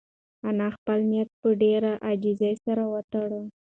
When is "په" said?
1.41-1.47